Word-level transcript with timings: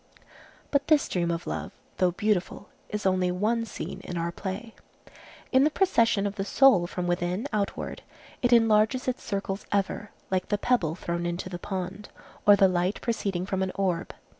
But 0.71 0.87
this 0.87 1.07
dream 1.07 1.29
of 1.29 1.45
love, 1.45 1.71
though 1.97 2.09
beautiful, 2.09 2.69
is 2.89 3.05
only 3.05 3.29
one 3.29 3.65
scene 3.65 3.99
in 4.03 4.17
our 4.17 4.31
play. 4.31 4.73
In 5.51 5.63
the 5.63 5.69
procession 5.69 6.25
of 6.25 6.37
the 6.37 6.43
soul 6.43 6.87
from 6.87 7.05
within 7.05 7.45
outward, 7.53 8.01
it 8.41 8.51
enlarges 8.51 9.07
its 9.07 9.21
circles 9.23 9.67
ever, 9.71 10.09
like 10.31 10.47
the 10.47 10.57
pebble 10.57 10.95
thrown 10.95 11.27
into 11.27 11.49
the 11.49 11.59
pond, 11.59 12.09
or 12.47 12.55
the 12.55 12.67
light 12.67 12.99
proceeding 13.01 13.45
from 13.45 13.61
an 13.61 13.71
orb. 13.75 14.15